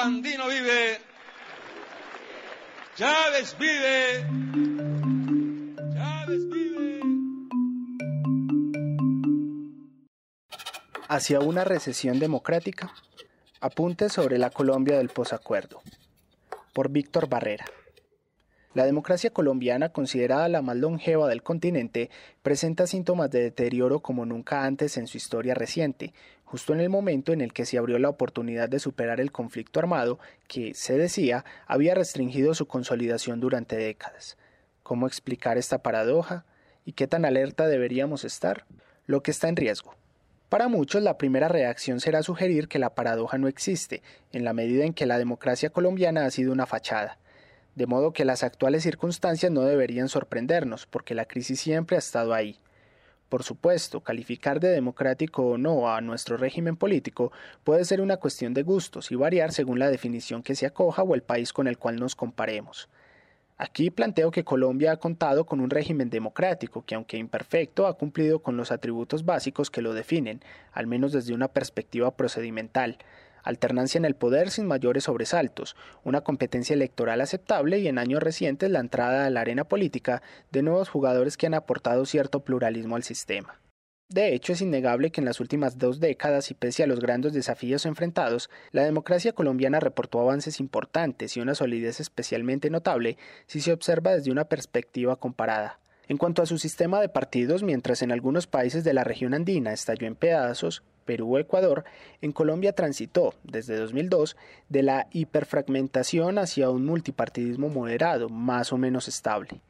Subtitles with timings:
[0.00, 0.98] Sandino vive.
[2.96, 4.26] Chávez vive.
[5.92, 7.00] Chávez vive.
[11.06, 12.94] Hacia una recesión democrática.
[13.60, 15.82] Apuntes sobre la Colombia del posacuerdo.
[16.72, 17.66] Por Víctor Barrera.
[18.72, 22.08] La democracia colombiana, considerada la más longeva del continente,
[22.40, 27.32] presenta síntomas de deterioro como nunca antes en su historia reciente, justo en el momento
[27.32, 31.44] en el que se abrió la oportunidad de superar el conflicto armado que, se decía,
[31.66, 34.38] había restringido su consolidación durante décadas.
[34.84, 36.44] ¿Cómo explicar esta paradoja?
[36.84, 38.66] ¿Y qué tan alerta deberíamos estar?
[39.04, 39.96] Lo que está en riesgo.
[40.48, 44.84] Para muchos la primera reacción será sugerir que la paradoja no existe, en la medida
[44.84, 47.18] en que la democracia colombiana ha sido una fachada
[47.80, 52.34] de modo que las actuales circunstancias no deberían sorprendernos, porque la crisis siempre ha estado
[52.34, 52.58] ahí.
[53.30, 57.32] Por supuesto, calificar de democrático o no a nuestro régimen político
[57.64, 61.14] puede ser una cuestión de gustos y variar según la definición que se acoja o
[61.14, 62.90] el país con el cual nos comparemos.
[63.56, 68.40] Aquí planteo que Colombia ha contado con un régimen democrático que, aunque imperfecto, ha cumplido
[68.40, 70.42] con los atributos básicos que lo definen,
[70.72, 72.98] al menos desde una perspectiva procedimental,
[73.42, 78.70] alternancia en el poder sin mayores sobresaltos, una competencia electoral aceptable y en años recientes
[78.70, 83.02] la entrada a la arena política de nuevos jugadores que han aportado cierto pluralismo al
[83.02, 83.60] sistema.
[84.10, 87.32] De hecho, es innegable que en las últimas dos décadas y pese a los grandes
[87.32, 93.72] desafíos enfrentados, la democracia colombiana reportó avances importantes y una solidez especialmente notable si se
[93.72, 95.78] observa desde una perspectiva comparada.
[96.08, 99.72] En cuanto a su sistema de partidos, mientras en algunos países de la región andina
[99.72, 101.82] estalló en pedazos, Perú o Ecuador,
[102.22, 104.36] en Colombia transitó, desde 2002,
[104.68, 109.60] de la hiperfragmentación hacia un multipartidismo moderado, más o menos estable.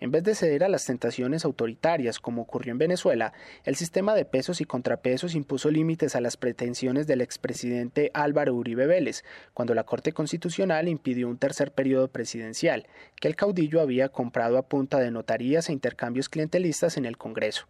[0.00, 3.32] En vez de ceder a las tentaciones autoritarias, como ocurrió en Venezuela,
[3.62, 8.88] el sistema de pesos y contrapesos impuso límites a las pretensiones del expresidente Álvaro Uribe
[8.88, 9.22] Vélez,
[9.54, 12.88] cuando la Corte Constitucional impidió un tercer periodo presidencial,
[13.20, 17.68] que el caudillo había comprado a punta de notarías e intercambios clientelistas en el Congreso.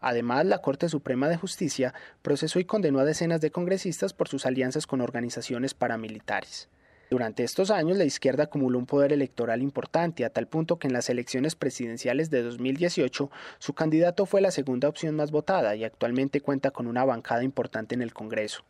[0.00, 4.46] Además, la Corte Suprema de Justicia procesó y condenó a decenas de congresistas por sus
[4.46, 6.68] alianzas con organizaciones paramilitares.
[7.10, 10.92] Durante estos años, la izquierda acumuló un poder electoral importante, a tal punto que en
[10.92, 16.40] las elecciones presidenciales de 2018 su candidato fue la segunda opción más votada y actualmente
[16.40, 18.62] cuenta con una bancada importante en el Congreso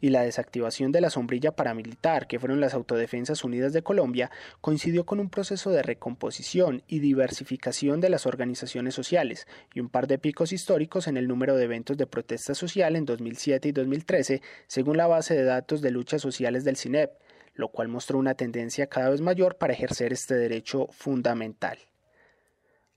[0.00, 5.04] y la desactivación de la sombrilla paramilitar, que fueron las Autodefensas Unidas de Colombia, coincidió
[5.04, 10.18] con un proceso de recomposición y diversificación de las organizaciones sociales y un par de
[10.18, 14.96] picos históricos en el número de eventos de protesta social en 2007 y 2013, según
[14.96, 17.12] la base de datos de luchas sociales del CINEP,
[17.54, 21.78] lo cual mostró una tendencia cada vez mayor para ejercer este derecho fundamental.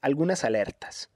[0.01, 1.09] Algunas alertas.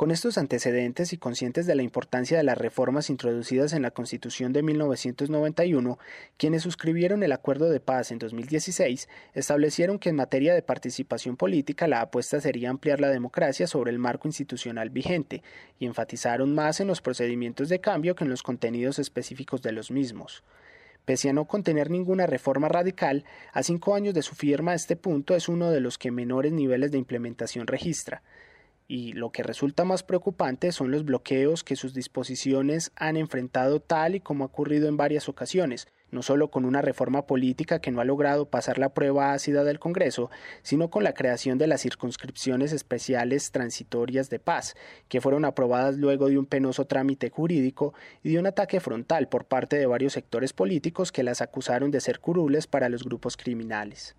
[0.00, 4.50] Con estos antecedentes y conscientes de la importancia de las reformas introducidas en la Constitución
[4.54, 5.98] de 1991,
[6.38, 11.86] quienes suscribieron el Acuerdo de Paz en 2016 establecieron que en materia de participación política
[11.86, 15.42] la apuesta sería ampliar la democracia sobre el marco institucional vigente
[15.78, 19.90] y enfatizaron más en los procedimientos de cambio que en los contenidos específicos de los
[19.90, 20.44] mismos.
[21.04, 25.36] Pese a no contener ninguna reforma radical, a cinco años de su firma este punto
[25.36, 28.22] es uno de los que menores niveles de implementación registra
[28.90, 34.16] y lo que resulta más preocupante son los bloqueos que sus disposiciones han enfrentado tal
[34.16, 38.00] y como ha ocurrido en varias ocasiones, no solo con una reforma política que no
[38.00, 40.28] ha logrado pasar la prueba ácida del Congreso,
[40.62, 44.74] sino con la creación de las circunscripciones especiales transitorias de paz,
[45.06, 47.94] que fueron aprobadas luego de un penoso trámite jurídico
[48.24, 52.00] y de un ataque frontal por parte de varios sectores políticos que las acusaron de
[52.00, 54.16] ser curules para los grupos criminales.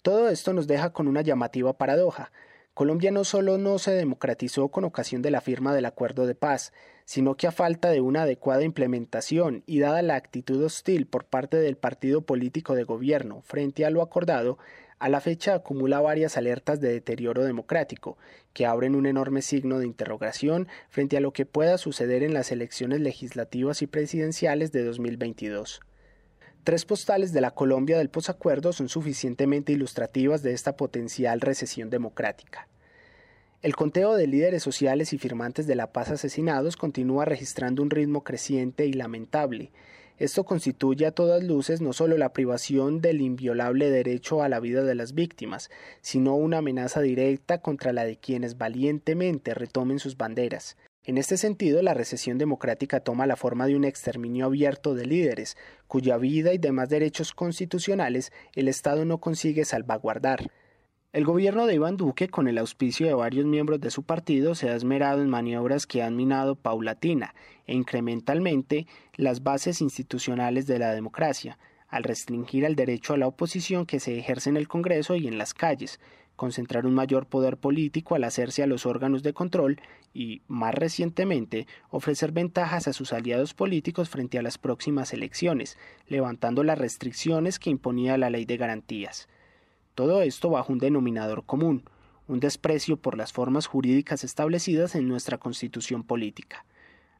[0.00, 2.30] Todo esto nos deja con una llamativa paradoja.
[2.74, 6.72] Colombia no solo no se democratizó con ocasión de la firma del acuerdo de paz,
[7.04, 11.58] sino que a falta de una adecuada implementación y dada la actitud hostil por parte
[11.58, 14.56] del partido político de gobierno frente a lo acordado,
[14.98, 18.16] a la fecha acumula varias alertas de deterioro democrático,
[18.54, 22.52] que abren un enorme signo de interrogación frente a lo que pueda suceder en las
[22.52, 25.82] elecciones legislativas y presidenciales de 2022.
[26.64, 32.68] Tres postales de la Colombia del posacuerdo son suficientemente ilustrativas de esta potencial recesión democrática.
[33.62, 38.22] El conteo de líderes sociales y firmantes de la paz asesinados continúa registrando un ritmo
[38.22, 39.72] creciente y lamentable.
[40.18, 44.84] Esto constituye a todas luces no solo la privación del inviolable derecho a la vida
[44.84, 45.68] de las víctimas,
[46.00, 50.76] sino una amenaza directa contra la de quienes valientemente retomen sus banderas.
[51.04, 55.56] En este sentido, la recesión democrática toma la forma de un exterminio abierto de líderes,
[55.88, 60.48] cuya vida y demás derechos constitucionales el Estado no consigue salvaguardar.
[61.12, 64.70] El gobierno de Iván Duque, con el auspicio de varios miembros de su partido, se
[64.70, 67.34] ha esmerado en maniobras que han minado paulatina
[67.66, 71.58] e incrementalmente las bases institucionales de la democracia,
[71.88, 75.36] al restringir el derecho a la oposición que se ejerce en el Congreso y en
[75.36, 75.98] las calles,
[76.42, 79.80] concentrar un mayor poder político al hacerse a los órganos de control
[80.12, 85.78] y, más recientemente, ofrecer ventajas a sus aliados políticos frente a las próximas elecciones,
[86.08, 89.28] levantando las restricciones que imponía la ley de garantías.
[89.94, 91.84] Todo esto bajo un denominador común,
[92.26, 96.66] un desprecio por las formas jurídicas establecidas en nuestra constitución política.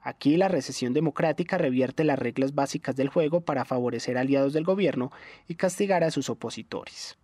[0.01, 5.13] Aquí la recesión democrática revierte las reglas básicas del juego para favorecer aliados del gobierno
[5.47, 7.22] y castigar a sus opositores.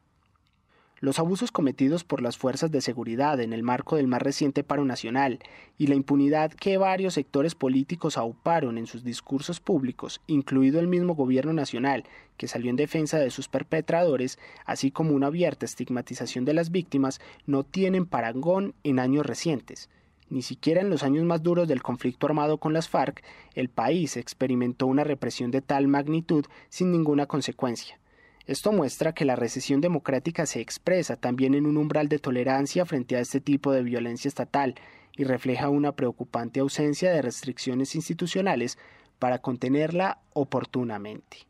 [1.00, 4.85] Los abusos cometidos por las fuerzas de seguridad en el marco del más reciente paro
[4.85, 5.39] nacional
[5.77, 11.15] y la impunidad que varios sectores políticos auparon en sus discursos públicos, incluido el mismo
[11.15, 12.03] gobierno nacional,
[12.37, 17.21] que salió en defensa de sus perpetradores, así como una abierta estigmatización de las víctimas,
[17.47, 19.91] no tienen parangón en años recientes.
[20.31, 23.23] Ni siquiera en los años más duros del conflicto armado con las FARC,
[23.55, 28.01] el país experimentó una represión de tal magnitud sin ninguna consecuencia.
[28.49, 33.15] Esto muestra que la recesión democrática se expresa también en un umbral de tolerancia frente
[33.15, 34.75] a este tipo de violencia estatal
[35.15, 38.79] y refleja una preocupante ausencia de restricciones institucionales
[39.19, 41.47] para contenerla oportunamente.